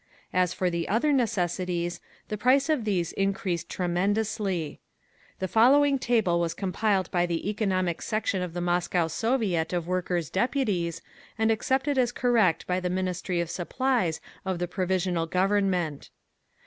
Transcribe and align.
As 0.33 0.51
for 0.51 0.71
the 0.71 0.87
other 0.89 1.13
necessities, 1.13 2.01
the 2.27 2.35
price 2.35 2.69
of 2.69 2.85
these 2.85 3.11
increased 3.11 3.69
tremendously. 3.69 4.79
The 5.37 5.47
following 5.47 5.99
table 5.99 6.39
was 6.39 6.55
compiled 6.55 7.11
by 7.11 7.27
the 7.27 7.47
Economic 7.47 8.01
section 8.01 8.41
of 8.41 8.55
the 8.55 8.61
Moscow 8.61 9.05
Soviet 9.05 9.73
of 9.73 9.85
Workers' 9.85 10.31
Deputies, 10.31 11.03
and 11.37 11.51
accepted 11.51 11.99
as 11.99 12.11
correct 12.11 12.65
by 12.65 12.79
the 12.79 12.89
Ministry 12.89 13.39
of 13.41 13.51
Supplies 13.51 14.19
of 14.43 14.57
the 14.57 14.67
Provisional 14.67 15.27
Government. 15.27 16.09